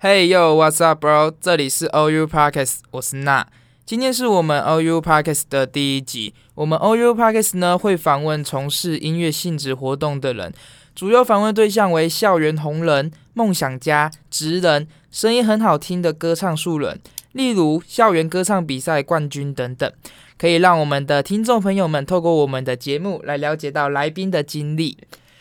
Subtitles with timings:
[0.00, 1.32] Hey yo，what's up, bro？
[1.40, 3.46] 这里是 OU Podcast，我是娜。
[3.84, 6.34] 今天是我们 OU Podcast 的第一集。
[6.56, 10.52] 我们 OU Podcast 呢会访问从事音乐性质活动的人，
[10.94, 17.00] 主要访问对象为校园红人、梦想家、职人、声音很好听的歌唱素人，
[17.36, 19.92] 例如校园歌唱比赛冠军等等，
[20.38, 24.96] 可以让我们的听众朋友们透过我们的节目来了解到来宾的经历。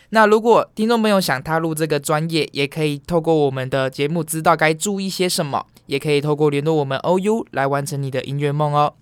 [0.09, 8.93] 那如果听众朋友想踏入这个专业，也可以透过我们的节目知道该注意些什么，也可以透过联络我们 OU 来完成你的音乐梦哦。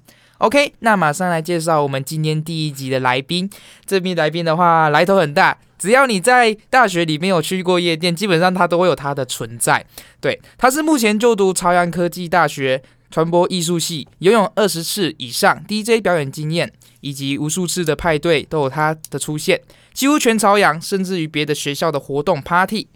[0.43, 3.49] OK，那马上来介绍我们今天第一集的来宾。
[3.85, 9.85] 这名来宾的话，来头很大，只要你在大学里面有去过夜店，基本上他都会有他的存在。
[10.19, 19.61] 对，他是目前就读朝阳科技大学传播艺术系，拥有二十次以上 DJ 表演经验，以及无数次的派对都有他的出现，
[19.93, 22.89] 几乎全朝阳，甚至于别的学校的活动 Party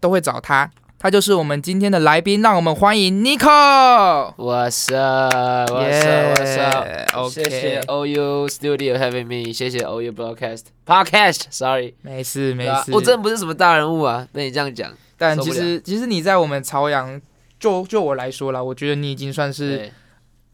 [0.00, 0.70] 都会找他。
[1.04, 3.44] 他就是我们今天的来宾，让我们欢迎 Nico。
[4.38, 5.70] What's up?
[5.70, 6.38] What's up?
[6.38, 6.86] What's up?
[7.14, 14.90] OK，谢谢 OU Studio having me，谢谢 OU Broadcast Podcast，Sorry，没事没事，我真的不是什么大人物啊，被你这样讲。
[15.18, 17.20] 但其实其实你在我们朝阳，
[17.60, 19.92] 就就我来说啦，我觉得你已经算是。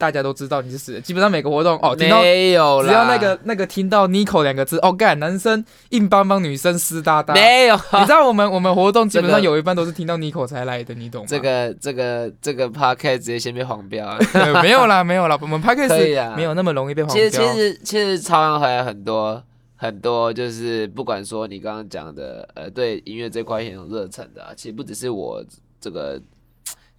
[0.01, 7.77] 大家都知道你是死人，基本上每个活动哦，听到没有啦，只要那个那个听到 Nico 两个字，哦干，男生硬邦邦，女生湿哒哒，没有。
[7.77, 11.27] 你知道我们我们活动基本上有一半都是听到 Nico 才来的，你懂吗？
[11.29, 14.19] 这个这个这个 Podcast 直接先被黄标了，
[14.65, 17.29] 没有啦没有啦，我们 Podcast 没有那么容易被黄标。
[17.29, 19.43] 其实其实其实朝阳还有很多
[19.77, 25.45] 很多，就是不管说你刚刚讲的，呃，对音乐这块很有热忱的，其实不只是我
[25.79, 26.19] 这个。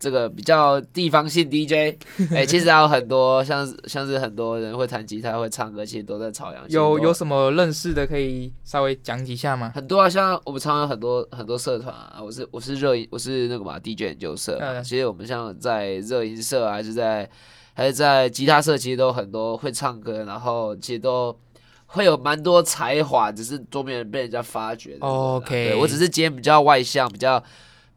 [0.02, 1.95] 这个比较地方性 DJ，
[2.31, 6.63] 哎、 欸，其实还有很多像像是很多人会弹吉他、会唱歌，其实都在朝阳。
[6.69, 9.72] 有有什么认识的可以稍微讲几下吗？
[9.75, 14.57] 很多啊，像我们常常很多很多社团啊，我是我是热音，我是那个嘛 DJ 研究社。
[14.59, 17.29] 嗯、其实我们像在热音社还是在
[17.75, 21.38] 还是在吉他社，其实都很多会唱歌，然后其实都
[21.85, 25.06] 会有蛮多才华，只是都没有被人家发掘的。
[25.06, 27.44] OK，对，我只是今天比较外向，比较。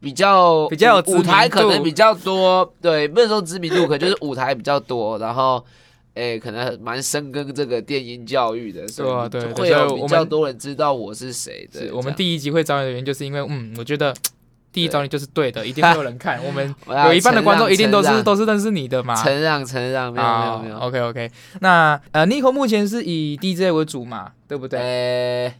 [0.05, 5.65] 比较比较有舞台可能比较多，对，不能说知名度，可能就是 舞台比较多，然后，
[6.13, 11.89] 诶、欸，可能蛮深耕这个电音教育的，所以会有比较多人知道我是谁的。
[11.91, 14.13] 我们第一集会找你的原因，就是因为，嗯，我觉得
[14.71, 16.39] 第一找你就是对的，对一定会有人看。
[16.45, 16.75] 我们
[17.07, 19.15] 有一半的观众一定都是都是认识你的嘛。
[19.15, 20.77] 承让承让，没有没有没有。
[20.77, 24.79] OK OK，那呃，Nico 目前是以 DJ 为主嘛，对不对？
[24.79, 25.55] 欸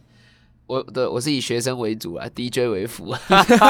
[0.66, 3.14] 我的我是以学生为主啊，DJ 为辅。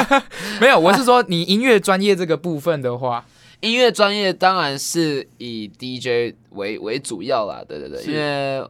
[0.61, 3.27] 没有，我是说你音乐专业这个部分的话，
[3.61, 7.63] 音乐专业当然是以 DJ 为为主要啦。
[7.67, 8.67] 对对对，因为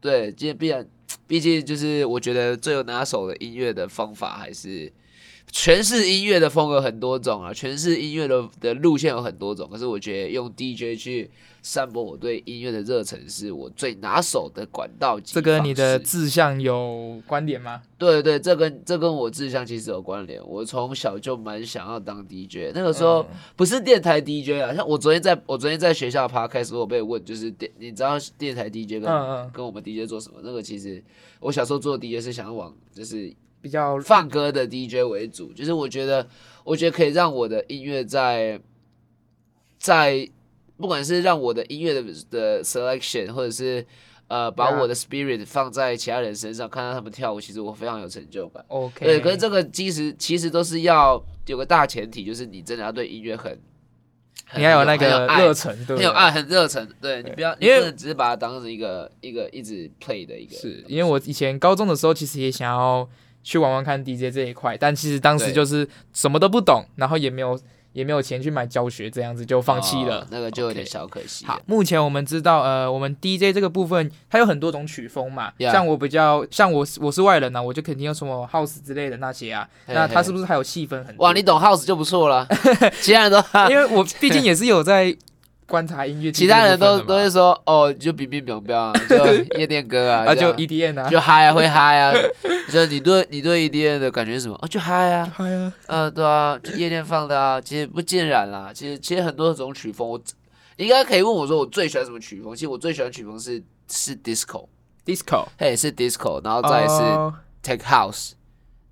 [0.00, 0.86] 对，今天必然，
[1.26, 4.92] 毕竟就是我觉得最有拿手的音乐的方法还是。
[5.52, 9.68] 诠释音乐的风格很多种啊，全是音乐的的路线有很多种。
[9.70, 11.30] 可是我觉得用 DJ 去
[11.60, 15.18] 散播我对音乐的热忱，是我最拿手的管道。
[15.20, 17.82] 这跟你的志向有关联吗？
[17.98, 20.40] 对对，这跟这跟我志向其实有关联。
[20.46, 24.72] 我从小就蛮想要当 DJ，那个时候不是电台 DJ 啊。
[24.72, 30.38] 像我昨天在我昨天在学校 Podcast 我被问，就是电，你知道电台 DJ 跟嗯嗯跟我们 DJ 做什么？
[30.42, 31.02] 那个其实
[31.40, 33.34] 我小时候做 DJ 是想要往就是。
[33.60, 36.26] 比较放歌的 DJ 为主，就是我觉得，
[36.64, 38.58] 我觉得可以让我的音乐在
[39.78, 40.26] 在
[40.78, 43.84] 不管是让我的音乐的的 selection，或者是
[44.28, 48.64] 呃把我的 spirit 放在其他人身上，看到他们跳舞，其实我非常有成就感。
[48.68, 53.60] OK，对，可是这个其实其实都是要有个大前提，就是你真的要对音乐很，
[54.56, 56.88] 你要有那个热忱，对，很有爱，很热忱。
[56.98, 60.56] 对，你不要，因为只是把它当成一个一个一直 play 的一个。
[60.56, 63.06] 是因为我以前高中的时候，其实也想要。
[63.42, 67.58] 去玩玩看 DJ 这一块，但其实当时就是什么都不懂，然后也没有
[67.92, 70.20] 也没有钱去买教学，这样子就放弃了。
[70.20, 71.44] 哦，那个就有点小可惜。
[71.44, 71.48] Okay.
[71.48, 75.72] 好，目前我们知道，呃，我们 DJ 这个部分它有很多种曲风嘛，Yeah.
[75.72, 79.68] 像我比较像我我是外人呢，啊，我就肯定有什么 House 之类的那些啊。
[79.88, 81.26] Hey, 那它是不是还有细分很多？
[81.26, 82.46] 哇，你懂 House 就不错了，
[83.02, 85.16] 其他人都因为我毕竟也是有在。
[85.70, 89.16] 观察音乐，其他人都都会说哦，就冰冰冰冰啊， 就
[89.56, 92.12] 夜店歌啊，就 EDM 啊，就嗨啊，会嗨啊。
[92.72, 94.58] 就你对你对 EDM 的感觉是什么？
[94.60, 95.72] 哦，就嗨啊，嗨啊。
[95.86, 97.60] 嗯，对啊，就夜店放的啊。
[97.60, 100.20] 其实不尽然啦，其实其实很多种曲风，我
[100.76, 102.52] 应该可以问我说我最喜欢什么曲风？
[102.54, 107.02] 其实我最喜欢曲风是是 disco，disco，嘿，是 disco，然后再是
[107.62, 108.32] tech house，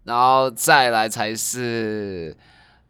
[0.05, 2.37] 然后再来才是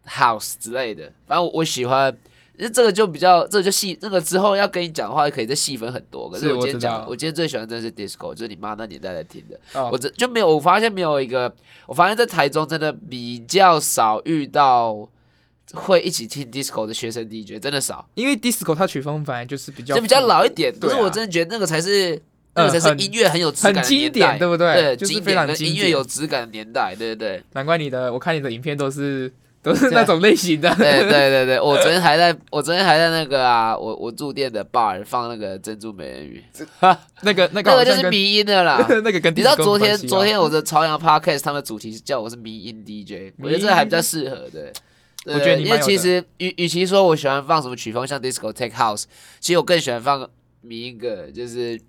[0.06, 1.11] house 之类的。
[1.26, 2.14] 反正我我喜欢。
[2.58, 6.28] 那这个就比较，这个就细，那个之后要跟你讲的话，可以再细分很多。
[6.28, 9.58] 可是我今天讲，我，我今天最喜欢的是 disco，就是你妈那年代在听的。
[9.75, 11.52] 哦、我这就没有，我发现没有一个，
[11.87, 15.08] 我发现在台中真的比较少遇到
[15.72, 18.08] 会一起听 disco 的学生 DJ，真的少。
[18.14, 22.20] 因为 disco 它曲风本来就是比较就比较老一点，可是啊、我真的觉得那个才是。
[22.55, 24.75] 那个才是音乐很有质感的年代，很经典，对不对？
[24.75, 27.43] 对，就是非常经典，音乐有质感的年代，对对对。
[27.52, 29.32] 难怪你的，我看你的影片都是
[29.62, 30.72] 都是那种类型的。
[30.76, 36.43] 对对对对，我昨天还在，我昨天还在那个啊，我我住店的 bar 放那个珍珠美人鱼，
[37.22, 38.84] 那个那个那个就是迷音的啦。
[39.05, 44.72] 那个跟你知道昨天昨天我的朝阳 podcast 他们主题是叫我是迷音 DJ，我觉得这还比较适合的。
[45.26, 49.05] 我觉得你因为其实与与其说我喜欢放什么曲风，像 disco tech house，
[49.40, 50.28] 其实我更喜欢放
[50.60, 51.81] 迷音歌，就是。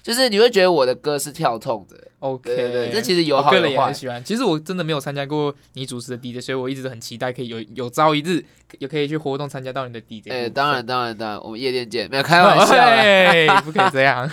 [0.00, 3.56] 就是你会觉得我的歌是跳痛的，OK，对对，这其实有好有坏。
[3.56, 4.22] 我个人也很喜欢。
[4.24, 8.44] 其实我真的没有参加过你主持的 DJ，所以我一直都很期待可以有 有朝一日
[8.78, 10.30] 也可以去活动参加到你的 DJ。
[10.30, 14.30] 哎，当然当然当然，我们夜店见，没有开玩笑，哎， 不可以这样。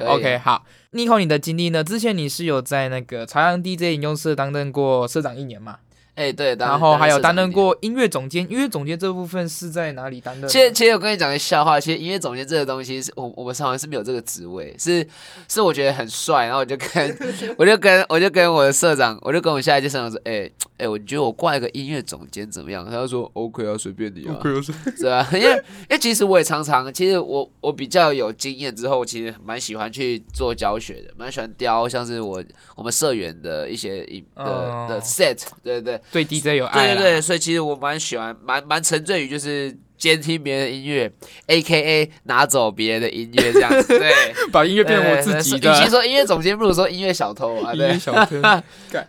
[0.00, 1.82] OK，好，Nico，你的经历呢？
[1.82, 5.78] 之前你是有在那个朝阳 DJ 研究社担任过社长一年嘛？
[6.18, 10.50] 哎、欸，对，然后还有担任过音乐总监，音乐总监这部分是在哪里担任？
[10.50, 15.06] 其实，其实我跟你讲个笑话，其实音乐总监这个东西是，我我们上回是没有这个职位，是
[15.48, 17.18] 是我觉得很帅，然后我就跟
[17.56, 22.84] 我就跟我就跟我的社长，我就跟我下一届社长说，哎、欸、哎、欸，我觉得我挂一个音乐总监怎么样？
[22.84, 24.62] 他就说 OK 啊，随便你啊，OK 啊，
[24.96, 25.28] 是吧？
[25.32, 32.42] 因为因为其实我也常常，其实我我比较有经验之后，其实蛮喜欢去做教学的，蛮喜欢雕，像是我
[32.74, 34.88] 我们社员的一些的、oh.
[34.88, 36.94] 的 set，对对对，对 DJ 有爱。
[36.94, 41.10] 对对对，所以其实我蛮喜欢，蛮蛮沉醉于就是监听别人的音乐
[41.46, 44.12] ，A K A 拿走别人的音乐这样子，对，
[44.52, 45.70] 把音乐变成我自己的。
[45.70, 48.36] 与其说音乐总监，不如说音乐小偷啊，对，小偷，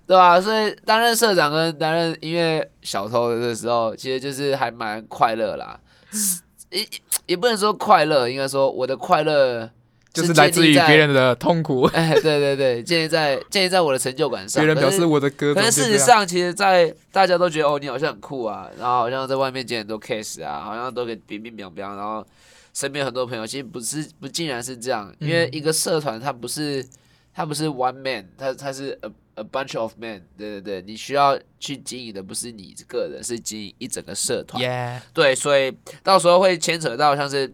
[0.07, 0.41] 对吧？
[0.41, 5.79] 所以担任社长跟担任音乐小偷的时候，其实就是还蛮快乐啦。
[6.71, 6.85] 也
[7.27, 9.69] 也不能说快乐，应该说我的快乐。
[10.11, 14.63] 就是来自于别人的痛苦， 哎，对对对，建立在建立在我的成就感上。
[14.63, 22.25] 别人表示我的歌，可是事实上，其实，在大家都觉得哦，你好像很酷啊，然后好像在外面接很多 case 啊，好像都给冰冰冰冰，然后
[22.73, 26.83] 身边很多朋友，其实不是不竟然是这样，因为一个社团它不是
[27.31, 35.01] 它不是 one man，它它是 a a bunch of men，对对对，你需要去经营的不是你个人，是经营一整个社团，Yeah.
[35.13, 35.71] 对，所以
[36.01, 37.53] 到时候会牵扯到像是。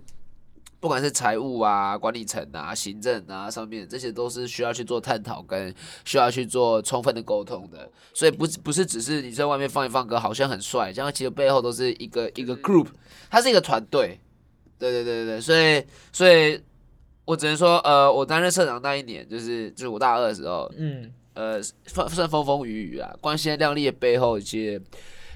[0.85, 5.73] 不管是财务啊、管理层啊、行政啊上面，这些都是需要去做探讨跟
[6.05, 7.91] 需要去做充分的沟通的。
[8.13, 12.89] 所以不不是只是你在外面放一放歌，好像很帅，这样其实背后都是一个一个 group，
[13.31, 14.19] 它是一个团队。
[14.77, 15.83] 对对对对，所以
[16.13, 16.61] 所以
[17.25, 24.79] 我只能说，呃，我担任社长那一年，就是就是我大二的时候，嗯，呃，算算风风雨雨啊，光鲜亮丽的背后，其实。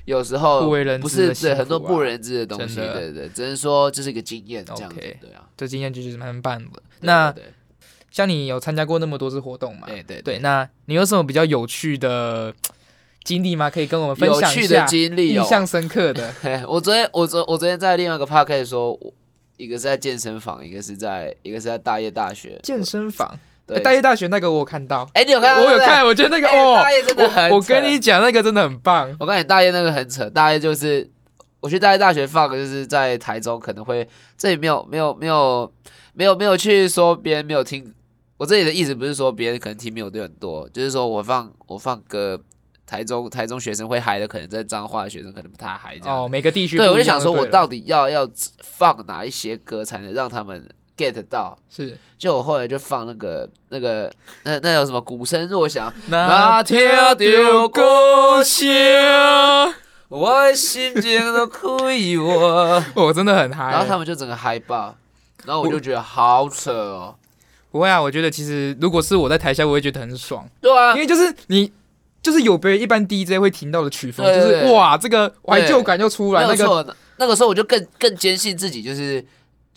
[0.10, 6.82] 有时候不为人知，不是对很多不为人知的东西，对对对，只能说这是一个经验，这样子，对啊，这经验就是蛮棒的。
[7.02, 7.32] 那
[8.10, 9.86] 像你有参加过那么多次活动嘛？
[9.86, 12.52] 对对对，那你有什么比较有趣的
[13.24, 13.70] 经历吗？
[13.70, 14.50] 可以跟我们分享一下？
[14.62, 16.34] 有趣的经历，印象深刻的。
[16.68, 19.00] 我昨天我昨我昨天在另外一个 podcast 说，
[19.58, 23.38] 一个是在健身房，一个是在一个是在大业大学健身房。
[23.84, 25.64] 大业大学那个我有看到，哎，你有看到？
[25.64, 29.16] 我有看，我觉得那个哦，大业真的很，我跟你讲，那个真的很棒。
[29.20, 31.08] 我跟你大业那个很扯，大业就是
[31.60, 34.08] 我去大业大学放，就是在台中，可能会
[34.38, 35.72] 这里没有没有没有
[36.14, 37.94] 没有没有去说别人没有听，
[38.38, 42.40] 我这里的意思不是说别人可能听没有对很多，就是说我放我放歌，
[42.86, 45.96] 台中台中学生会嗨的，可能在彰化的学生可能不太嗨。
[46.06, 48.28] 哦，每个地区对，我就想说我到底要要
[48.64, 50.68] 放哪一些歌才能让他们。
[51.00, 54.12] Get 到是，就我后来就放那个那个
[54.44, 57.80] 那那有什么鼓声若响，那天丢故
[58.44, 59.74] 乡，
[60.10, 64.94] 我心情都亏我，我 真的很嗨，然后他们就整个嗨爆，
[65.46, 67.16] 然后我就觉得好扯哦。
[67.72, 70.46] 不会啊，我觉得其实如果是我在台下，我会觉得很爽。
[70.60, 71.72] 对啊，因为就是你
[72.22, 76.46] 就是有别人一般 DJ 会听到的曲风，就是哇，这个怀旧感就出来。
[76.46, 79.26] 那个那个时候我就更更坚信自己就是。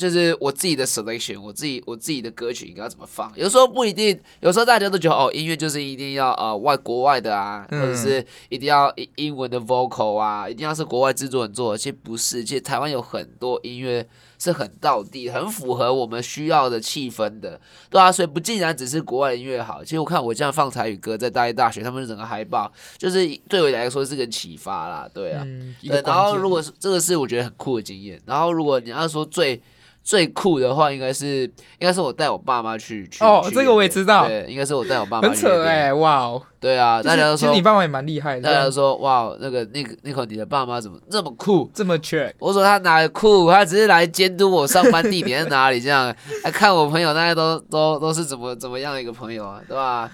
[0.02, 3.32] 就是我自己的 selection，我自己我自己的歌曲应该要怎么放？
[3.36, 11.78] 有时候不一定，有时候大家都觉得哦，音乐就是一定要呃外国外的啊，或者是一定要英文的 vocal 啊，一定要是国外制作人做的。
[11.78, 14.04] 其实不是，其实台湾有很多音乐
[14.40, 19.84] 是很道地，很符合我们需要的气氛的，对啊，所以不竟然只是国外的音乐好。
[19.84, 25.44] 其实我看我这样放台语歌在大一大学，他们整个海报，就是对我来说是个启发啦，对啊。
[25.46, 29.62] 嗯、对，然后如果是这个是我觉得很酷的经验，然后如果你要说最。
[30.04, 35.34] 最酷的话，应该是应该是我带我爸妈去去哦，这个我也知道，对，应该是我带我爸妈去。
[35.34, 38.42] 很扯哎、欸，哇哦，对啊，大家都说，其实你爸妈也蛮厉害的。
[38.42, 42.34] 大家都说哇，那个那个那口你的爸妈怎么这么酷，这么缺？
[42.40, 50.10] 我说他哪里酷，他只是来监督我上班地点在哪里，这样来 看我朋友，大家都都都是怎么怎么样的一个朋友啊，对吧？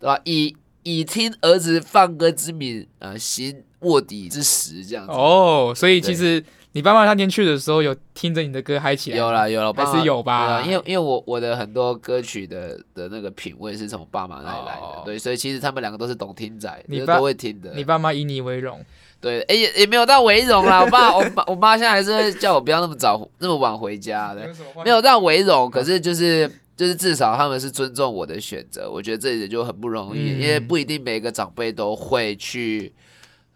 [0.00, 0.18] 对吧？
[0.24, 5.12] 以以听儿子放歌之名，呃，行卧底之实，这样子。
[5.12, 6.44] 哦，所以其实。
[6.78, 9.18] 你爸妈那天去的时候有听着你的歌嗨起来？
[9.18, 10.62] 有啦有啦，还是有吧？
[10.64, 17.72] 因为因为我我的很多歌曲的的那个品味是从爸妈那里来的，哦、对，所以其实他们两个都是懂听仔，你爸都会听的。
[17.74, 18.80] 你爸妈以你为荣，
[19.20, 20.78] 对，哎、欸、也也没有到为荣啦。
[20.86, 24.48] 我爸我爸我妈现在还是会叫我不要那么早 那么晚回家的，
[24.84, 32.92] 没有到为荣，可是就是就是至少他们是尊重我的选择，我觉得这点就很不容易，嗯、因为不一定每个长辈都会去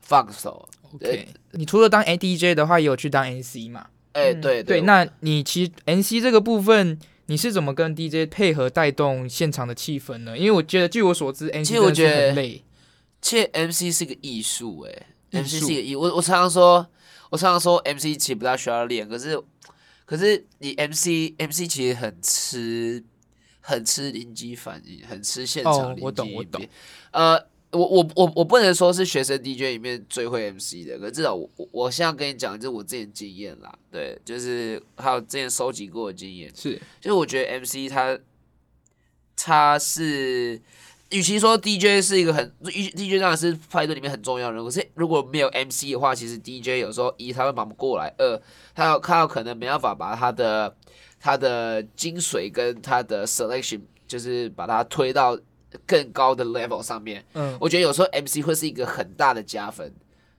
[0.01, 0.69] 放手。
[0.95, 3.87] OK，你除了当 DJ 的话，也有去当 NC 嘛？
[4.13, 10.37] 哎、欸，对对，对，那你其实 MC 这个部分，你是怎么跟 DJ 配合带动现场的气氛呢？
[10.37, 12.63] 因为我觉得，据我所知，NC 其实我觉得很累。
[13.23, 15.97] 其实 MC 是个艺术，哎，MC 是个艺。
[15.97, 16.87] 我我常常说，
[17.31, 19.41] 我常常说，MC 其实不大需要练，可是
[20.05, 23.03] 可是你 MC MC 其实很吃
[23.61, 26.05] 很吃临机反应，很吃现场临机应变。
[26.05, 26.69] 我懂，我懂。
[27.13, 27.52] 呃。
[27.73, 38.19] 我我我我不能说是学生 DJ 里面最会 MC 的，可至少我我我现在跟你讲，就是我之前经验啦，对，就是还有之前收集过的经验，是，就是我觉得 MC 他
[39.35, 40.61] 他是，
[41.13, 48.39] 与其说 DJ 是一个很，DJ 当然是派对里面很重要的人，可是如果没有 MC 的话，其实 DJ 有时候一他会忙不过来，二
[48.75, 50.77] 他有他有可能没办法把他的
[51.19, 55.39] 他的精髓跟他的 selection，就是把它推到。
[55.87, 59.93] 更高的 level 上面，嗯，我觉得有时候 MC 会是一个很大的加分，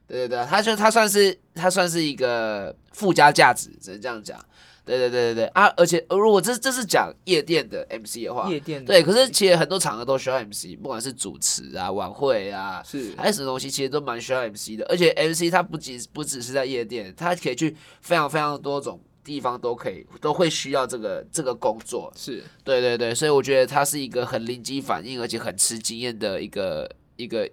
[0.08, 4.38] 对对对，他就他算是他算是一个附加价值，只能这样讲，
[4.86, 5.46] 对对对对对。
[5.48, 13.14] 啊，而且如果这这是讲夜店的 MC 的话，夜店对，可是其实很多场合都需要 MC，不管是主持啊、晚会啊，是。
[13.18, 19.00] 还是什么东西，其实都蛮需要 MC 的，而且 MC 它不仅不只是在夜店，它可以去非常非常多种。
[19.24, 27.50] 地方都可以，都会需要这个这个工作，是对对对，所以我觉得它是一个很临机反应，而且很吃经验的一个一个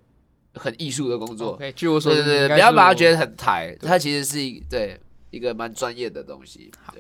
[0.55, 1.59] 很艺术的工作。
[1.59, 4.99] Okay, 据我所知，对对对，不要把它觉得很台，它其实是一对
[5.31, 6.71] 一个蛮专业的东西。
[6.83, 6.95] 好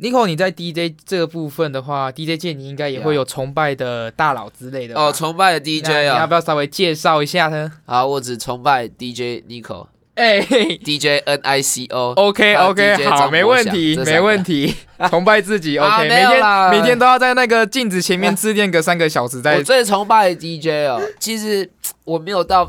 [0.00, 7.72] ，Nico，你在 DJ 这个部分的话，DJ 界你应该也会有崇拜的大佬之类的哦，崇拜的 DJ 啊，你要不要稍微介绍一下呢？
[7.86, 9.86] 好，我只崇拜 DJ Nico。
[10.18, 14.74] 哎，DJ N I C O，OK OK，好，没问题，没问题，
[15.08, 19.40] 崇拜自己，OK，每天每天都要在那个镜子前面自恋个三个小时。
[19.40, 21.70] 在我最崇拜的 DJ 哦，其实
[22.02, 22.68] 我没有到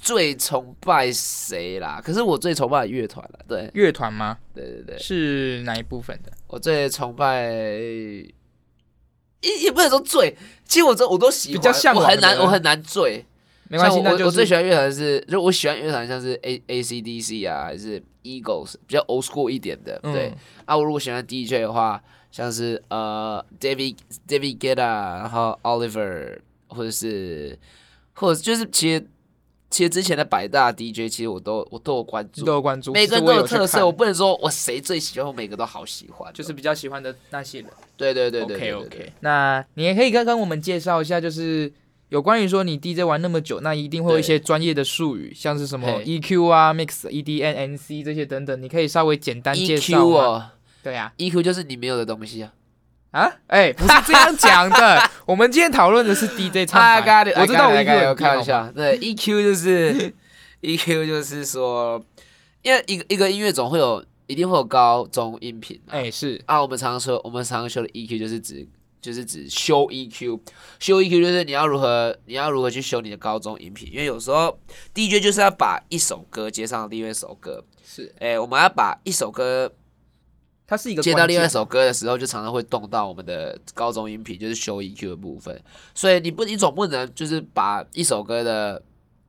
[0.00, 4.38] 最崇拜谁啦，可是我最崇拜乐团了，对，乐团吗？
[4.54, 6.32] 对对对，是哪一部分的？
[6.46, 7.42] 我最崇拜，
[9.42, 10.34] 也也不能说最，
[10.66, 13.26] 其实我这我都喜欢，比较像我很难，我很难最。
[13.68, 20.28] 没关系，那我我最喜欢乐团是，就我喜欢乐团像是 A A C D C 啊，还是 Eagles 比较 old school 一点的，对。
[20.28, 20.34] 嗯、
[20.66, 23.96] 啊，我如果喜欢 DJ 的话，像是呃 David
[24.28, 27.58] David Guetta，然后 Oliver，或者是
[28.14, 29.06] 或者就是其实
[29.68, 37.70] 其实之前的百大 DJ，其实我都我都有关注，都有关注，每个人都有特色，我，我不能说我谁最喜欢，我每个都好喜欢，就是比较喜欢的那些人。
[37.96, 39.12] 对对对对，对，对，对 OK OK。
[39.20, 41.72] 那你也可以刚刚我们介绍一下，就是。
[42.08, 50.04] 有关于说你 DJ 玩那么久，那一定会有一些专业的术语，像是什么 EQ 啊、Mix、EDN、NC 这些等等，你可以稍微简单介绍。
[50.04, 50.50] EQ 哦，
[50.84, 52.52] 对啊，EQ 就是你没有的东西啊。
[53.10, 53.32] 啊？
[53.48, 55.10] 哎、欸，不是这样讲的。
[55.26, 57.24] 我们今天讨论的是 DJ 唱法。
[57.40, 58.70] 我知道 EQ，开玩笑。
[58.70, 60.14] 对，EQ 就是
[60.62, 62.00] EQ 就是说，
[62.62, 65.80] 因为一个一个音乐总会有，一定会有高中音频。
[65.88, 68.68] 哎、欸，是啊，我们常常说，我们常常说的 EQ 就是指。
[69.06, 70.40] 就是指修 EQ，
[70.80, 74.58] 修 EQ 就是你要如何，你要如何去修你的高中音频，因为有时候
[74.92, 79.72] DJ 就是要把一首歌接上另外一首歌，是，哎、欸，我们要把一首歌，
[80.66, 85.62] 它是一个接到另外一首歌的时候，就常常会动到我们的高中音频，就是修 EQ 的部分。
[85.94, 88.82] 所以你不，你总不能就是把一首歌的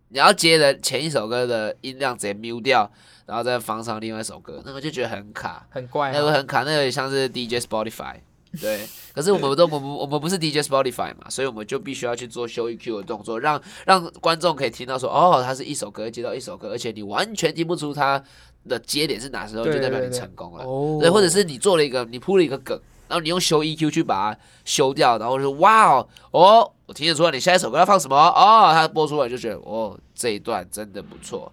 [0.10, 2.91] 你要接的前一首歌的音量直接 mute 掉，
[3.27, 8.15] 然后再放上另外一首歌，那个就觉得很卡，很怪、啊，那个很卡，那个也像是 DJ Spotify。
[8.60, 18.22] 对， 可是我们都我们我们不是 DJ Spotify 嘛，所以我们就必须要去做修 EQ 的动作，让让观众可以听到说，哦，它是一首歌接到一首歌，而且你完全听不出它
[18.68, 20.64] 的接点是哪时候，就代表你成功了。
[20.64, 31.52] 对，对，对，对，或者是你做了一个，你铺了一个梗，然后你用修 EQ 去把它修掉，然后说，哇哦，哦，我听得出来你下一首歌要放什么哦，它播出来就觉得，哦，这一段真的不错，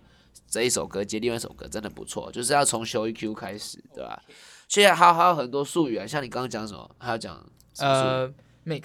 [0.51, 4.21] 这一首歌接另外一首歌真的不错，就是要从修 EQ 开始，对吧？
[4.69, 7.45] 现在还有还有很多术语啊，像你刚刚讲什么，还要讲
[7.79, 8.29] 呃
[8.67, 8.83] ，mix。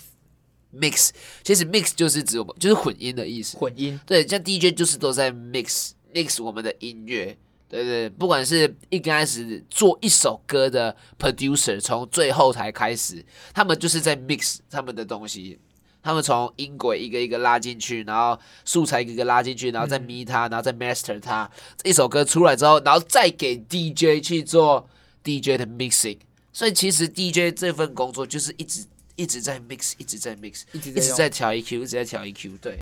[0.72, 1.10] mix，
[1.44, 7.36] 其实 mix 就是指我们就是混音的意思，混音，对，像 DJ 就是都在 mix mix 我们的音乐。
[7.68, 15.60] 对对，不管是一开始做一首歌的 producer，从最后台开始，他们就是在 mix 他们的东西，
[16.04, 21.50] 他们从音轨一个一个拉进去，然后素材一个一个拉进去，然后再 mix 它，然后再 master 它，
[21.84, 24.88] 一首歌出来之后，然后再给 DJ 去做
[25.24, 26.18] DJ 的 mixing。
[26.52, 28.84] 所以其实 DJ 这份工作就是一直
[29.16, 32.58] 一直在 mix，一直在 mix，一直在调 EQ，一直在调 EQ。
[32.62, 32.80] 对。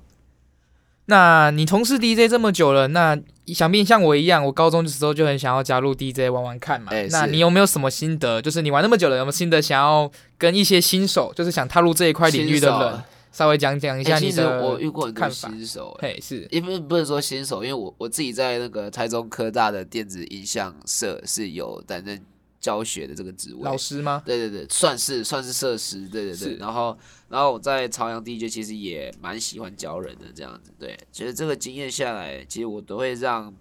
[1.10, 3.17] 那你从事 DJ 这么久了，那
[3.48, 6.91] 想必像我一样，我高中的时候就很想要加入 DJ 玩玩看嘛。
[6.91, 8.41] 欸、那你有没有什么心得？
[8.41, 13.03] 就是你玩那么久了，有没有心得想要跟一些新手，就是想踏入这一块领域的人，
[13.38, 14.56] 稍微讲讲一下你的看法？
[14.56, 22.25] 欸、其实我遇过很多新手、欸，嘿，是因为不是说新手，因为我我自己在那个台中科大的电子音像社是有担任。
[22.60, 24.22] 教学的这个职位，老师吗？
[24.25, 26.58] 对对对，算是算是设施，对对对。
[26.58, 26.98] 然后，
[27.29, 30.98] 然后我在朝阳地区其实也蛮喜欢教人的这样子，对。
[31.12, 33.53] 其实这个经验下来，其实我都会让，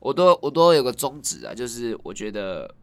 [0.00, 2.74] 我都我都有个宗旨啊，就是我觉得，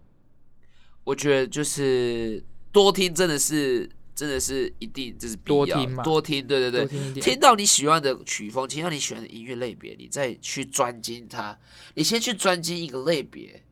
[1.03, 2.41] 我觉得就是
[2.71, 11.55] 多听真的是真的是一定就是必要，多听嘛，多听，对对对，听，听到你喜欢的曲风，听到你喜欢的音乐类别，你再去专精它，
[11.93, 13.63] 你先去专精一个类别。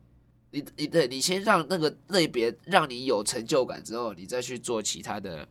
[0.52, 5.46] 你你对，你先让那个类别让你有成就感之后，你再去做其他的，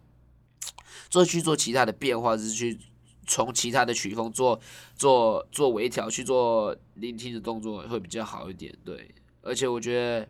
[1.12, 2.80] 做去做其他的变化，是去
[3.28, 4.60] 从其他的曲风做
[4.96, 8.74] 做做微调，去做聆听的动作会比较好一点。
[8.86, 10.28] 对，而且我觉得，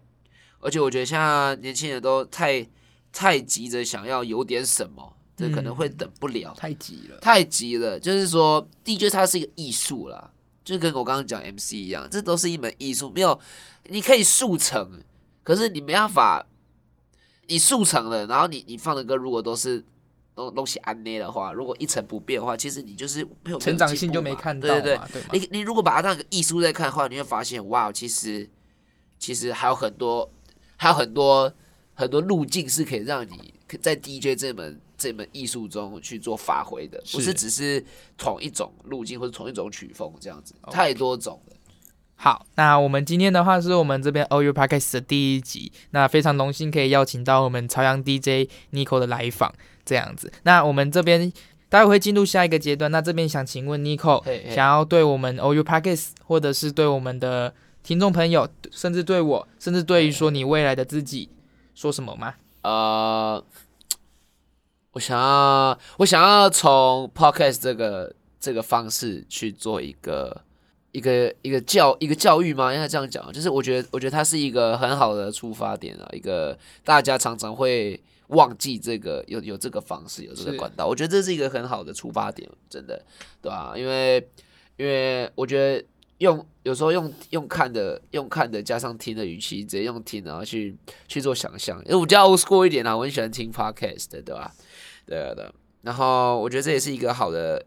[0.59, 2.67] 而且我觉得现在年轻人都太
[3.15, 7.97] 太急着想要有点什么，这可能会等不了，太急了，太急了。
[7.97, 10.31] 就是说，DJ 它是一个艺术啦。
[10.65, 13.09] 就跟我刚刚讲 MC 一样，这都是一门艺术。
[13.15, 13.39] 没有，
[13.85, 14.99] 你可以速成，
[15.43, 16.45] 可是你没办法，
[17.47, 19.81] 你速成了，然后你你放的歌如果都是
[20.33, 24.67] 东东西安捏的话，如果一成不变的话，其实你就是没有成长性就没看到。
[24.67, 28.49] 对对对，你你如果把它当个艺术在看的话，你会发现哇，其实
[29.19, 30.27] 其实还有很多，
[30.77, 31.53] 还有很多
[31.95, 34.79] 很多路径是可以让你在 DJ 这门。
[34.97, 37.83] 这门艺术中去做发挥的，不是只是
[38.17, 41.57] 同一种路径或者同一种曲风这样子.太多种了。
[42.15, 49.53] 好，那我们今天的话是我们这边 OU Podcast 的第一集，那非常荣幸可以邀请到我们朝阳 DJ Nico 的来访，
[49.83, 50.31] 这样子。
[50.43, 51.31] 那我们这边
[51.67, 57.53] 待会会进入下一个阶段，那这边想请问 Nico，想要对我们 OU Podcast 或者是对我们的
[57.83, 61.27] 听众朋友，甚至对我，甚至对于说你未来的自己
[61.75, 62.33] 说什么吗？
[62.63, 63.45] 呃。
[64.95, 70.41] 我想要，我想要从 podcast 这个这个方式去做一个
[70.93, 72.73] 一个一个教一个教育吗？
[72.73, 83.03] 应该这样讲，就是我觉得我觉得它是一个很好的出发点啊，一个大家常常会忘记这个有有这个方式有这个管道，我觉得这是一个很好的出发点，真的，
[83.41, 83.73] 对吧？
[83.75, 84.25] 因为
[84.77, 85.85] 因为我觉得。
[86.19, 90.75] 用有时候用用看的用看的加上听的语气，直接用听然后去
[91.07, 94.53] 去做想象，因为我比较 old school 一点啦，我很喜欢听 podcast 的，对吧？
[95.05, 95.45] 对啊，对。
[95.81, 97.63] 然后我觉得这也是一个好的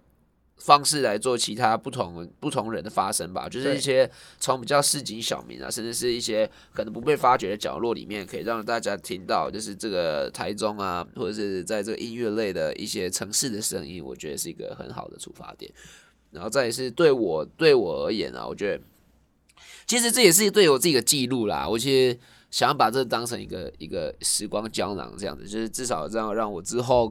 [0.56, 15.70] 方式来做其他不同不同人的发声吧，就是一些从比较市井小民啊，甚至是一些可能不被发掘的角落里面，可以让大家听到，就是这个台中啊，或者是在这个音乐类的一些城市的声音，我觉得是一个很好的出发点。
[16.30, 18.82] 然后再是对我对我而言啊，我觉得
[19.86, 21.66] 其实这也是对我自己的记录啦。
[21.66, 22.18] 我其实
[22.50, 27.10] 想要把这当成一个一个时光胶囊这样子，就是至少这样让我之后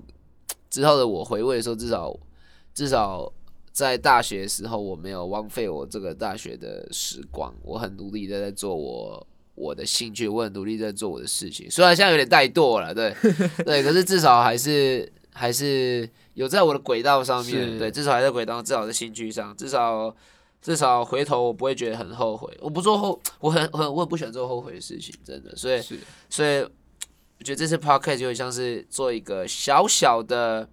[0.70, 2.20] 之后的我回味的时候，至少
[2.76, 3.34] 至少
[3.72, 11.70] 在大学时候我没有荒废我这个大学的时光，我很努力的在做我我的兴趣，我很努力在做我的事情。
[11.72, 13.16] 虽然现在有点怠惰了，对
[13.66, 16.08] 对，可是至少还是还是。
[16.38, 20.16] 有在我的轨道上面，对，至少还在轨道，至少在兴趣上，至少
[20.62, 22.56] 至少回头我不会觉得很后悔。
[22.62, 25.56] 我不做后，我很很我很不喜欢做后悔的事情，真的。
[25.56, 25.82] 所以
[26.30, 30.70] 所以我觉得这次 podcast 就像是做一个小小的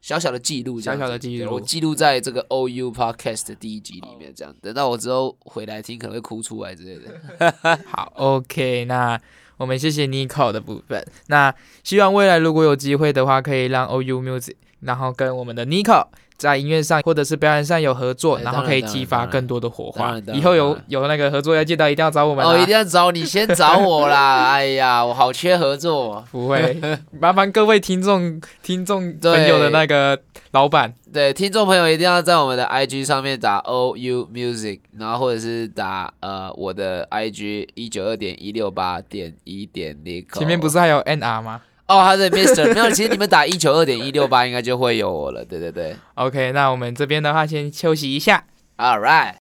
[0.00, 7.78] 小小的记录，小小的记录，我记录在这个 OU podcast 的第一集里面，这样等到我之后回来听可能会哭出来之类的。
[7.86, 9.20] 好，OK，那。
[9.58, 11.06] 我们谢谢 Nico 的部分。
[11.26, 16.06] 那希望未来如果有机会的话，可以让 OU Music，然后跟我们的 Nico
[16.38, 20.16] 在音乐上或者是表演上有合作，然后可以激发更多的火花。
[20.32, 24.52] 以后有有那个合作要记得一定要找我们哦，一定要找你先找我啦！
[24.54, 26.80] 哎呀，我好缺合作，不会
[27.18, 30.16] 麻烦各位听众听众朋友的那个
[30.52, 41.62] 老板，对听众朋友一定要在我们的 IG 上面打 OU Music，然后或者是打呃我的 IG 一九二点一六八点一点零，前面不是还有 NR 吗？
[41.88, 45.44] 哦，他是 Mister 没有，其实你们打一九二点一六八应该就会有我了。
[45.44, 48.44] 对对对，OK，那我们这边的话先休息一下。
[48.76, 49.36] All right。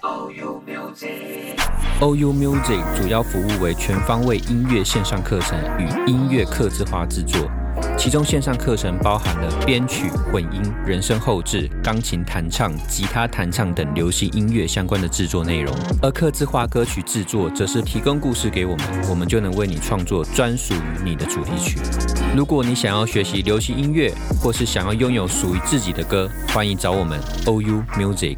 [0.00, 7.48] OU Music，OU Music 主要服务为全方位音乐线上课程与音乐客制化制作。
[7.98, 21.78] 其中线上课程包含了编曲、混音、人声后置、钢琴弹唱、吉他弹唱等流行音乐相关的制作内容；而刻字化歌曲制作则是提供故事给我们，我们就能为你创作专属于你的主题曲。
[22.36, 28.36] 如果你想要学习流行音乐，或是想要拥有属于自己的歌，欢迎找我们 OU Music。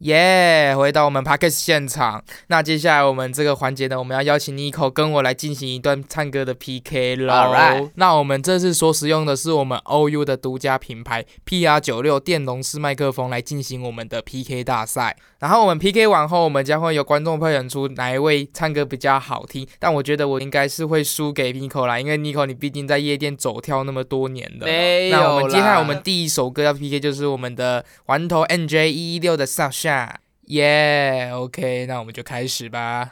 [0.00, 7.32] 耶！Yeah, 回到我们 p a r k e s t 现场，那接下来我们这个环节呢，我们要邀请 Nico 跟我来进行一段唱歌的 PK 喽。
[7.32, 7.90] Alright.
[7.96, 15.16] 那我们这次所使用的是我们 OU 的独家品牌 PR96 电容式麦克风来进行我们的 PK 大赛。
[15.40, 19.66] 然后我们 PK 完后，我们将会有观众票选出哪一位唱歌比较好听。
[19.78, 24.66] 但我觉得我应该是会输给 Nico 啦，因为 Nico 你毕竟在夜店走跳那么多年的。
[24.66, 25.18] 没有。
[25.18, 30.16] 那我们接下来我们第一首歌要 PK 就是我们的环头 NJ 一一六的 Southside。
[30.48, 33.10] 耶、yeah，OK，那我们就开始吧。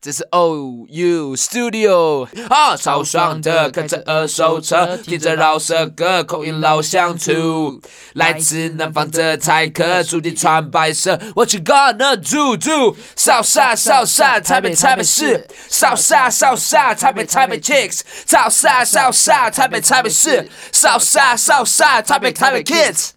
[0.00, 7.80] 这是 OU Studio 啊，超爽的，开着二手车，听着饶舌歌，口音老乡土，
[8.12, 11.18] 来自南方的台客，注定穿白色。
[11.34, 23.10] What you gonna do do？Southside Southside，台北台北市，Southside Southside，台北台北 Chicks，Southside Southside，台北台北市，Southside Southside，台北台北 Kids。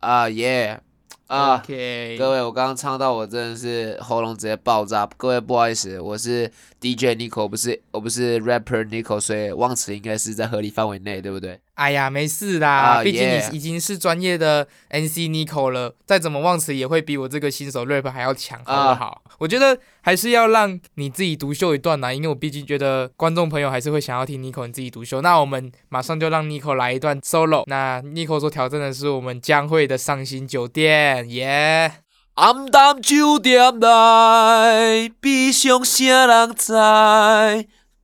[0.00, 0.80] 啊耶！
[1.26, 2.16] 啊，Okay.
[2.16, 5.04] 各位，我刚刚唱到我真的是喉咙直接爆炸。
[5.16, 6.48] 各位不好意思，我是
[6.80, 11.58] DJ Nico，不是我不是 rapper Nico，所以忘词应该是在合理范围内，对不对？
[11.76, 25.20] 哎呀，没事啦，毕、uh, 竟你已经是专业的 NC Nico 了，再怎么忘词也会比我这个新手 rap 还要强，好不好？Uh, 我觉得还是要让你自己独秀一段啦，因为我毕竟觉得观众朋友还是会想要听 Nico 你自己独秀。
[25.20, 27.64] 那我们马上就让 Nico 来一段 solo。
[27.66, 32.00] 那 Nico 所挑战的是我们将会的上新酒店，耶、yeah！
[32.36, 36.72] 暗淡酒店内，悲伤谁人知？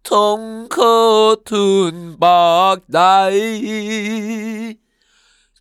[0.03, 2.27] 痛苦吞目
[2.88, 4.77] 内，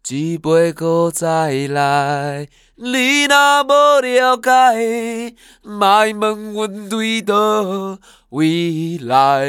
[0.10, 2.50] 一杯搁再来。
[2.76, 8.00] 你若无了解，莫问阮对倒
[8.30, 9.46] 未来。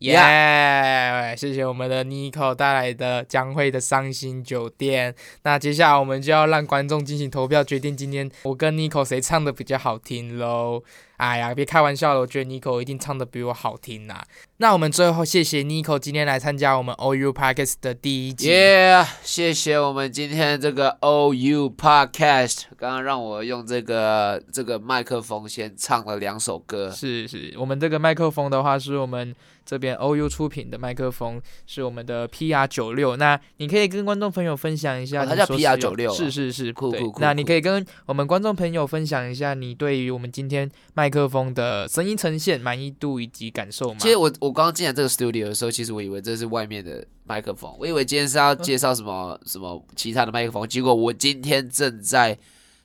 [0.00, 5.14] 耶！Yeah, 谢谢我们的 Nico 带来的江惠的伤心酒店。
[5.42, 10.82] 那接下来我们就要让观众进行投票，决定今天我跟 Nico 谁唱的比较好听喽。
[11.18, 14.24] 哎呀，别开玩笑了，我觉得 Nico 一定唱的比我好听呐、啊。
[14.56, 18.48] 那我们最后谢谢 Nico 今天来参加我们 OU Podcast 的第一集。
[18.48, 26.90] 耶，谢谢我们今天这个 OU Podcast，刚刚让我用这个这个麦克风先唱了两首歌。
[26.90, 29.36] 是是，我们这个麦克风的话是我们。
[29.64, 37.20] 这边 OU 出品的麦克风是我们的 PR 九六，那你可以跟观众朋友分享一下，它叫 PR 九六，是是是，酷酷酷。
[37.20, 43.96] 那你可以跟我们观众朋友分享一下你对于我们今天麦克风的声音呈现满意度以及感受吗？
[44.00, 52.36] 其实我我刚刚进来这个 studio 的时候，其实我以为这是外面的麦克风，我以为今天是要介绍什么、嗯、什么其他的麦克风，结果我今天正在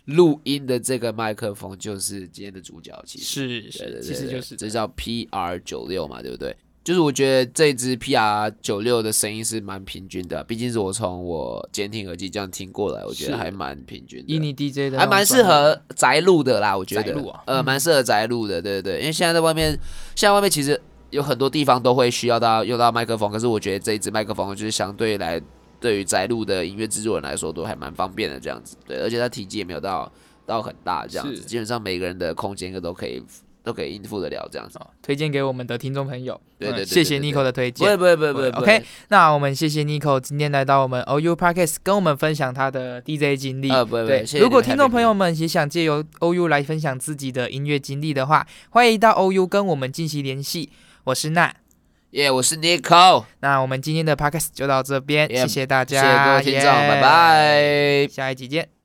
[0.06, 6.56] 录音的这个麦克风就是今天的主角，其实是是，对对对对，其实就是这叫 PR 九六嘛，对不对？
[6.86, 14.26] 就是我觉得这支 PR 九六的声音是蛮平均的，毕竟是我从我监听耳机这样听过来，我觉得还蛮平均的。
[14.32, 17.20] 以你 DJ 的，还蛮适合宅录的啦，我觉得。
[17.32, 19.00] 啊、呃，蛮适合宅录的，对对对。
[19.00, 19.72] 因为现在在外面，
[20.16, 25.42] 现在外面其实有很多地方都会需要到用到麦克风，可是我觉得这一支麦克风就是相对来，
[25.80, 28.78] 对于宅录的音乐制作人来说都还蛮方便的这样子。
[28.86, 30.12] 对，而且它体积也没有到
[30.46, 33.24] 到很大这样子，基本上每个人的空间都可以。
[33.66, 36.40] 都可以应付得了这样子，哦推荐给我们的听众朋友。
[36.60, 37.84] 对对对，谢谢 Nico 的推荐。
[37.98, 38.64] 不会不会不会不会。
[38.64, 43.70] OK，那我们谢谢 Nico 今天来到我们 OU Podcast 跟我们分享他的 DJ 经历。
[43.70, 44.24] 不会不会。
[44.40, 50.70] 如果听众朋友们也想借由 OU 来分享自己的音乐经历的话，欢迎到 OU 跟我们进行联系。
[51.06, 51.54] 我是娜，
[52.12, 53.26] 耶，我是 Nico。
[53.40, 58.76] 那我们今天的 Podcast 就到这边，谢谢大家，谢谢各位听众，拜拜，下一集见。